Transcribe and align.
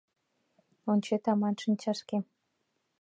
Ончет 0.91 1.23
аман 1.31 1.55
шинчашкем 1.61 2.23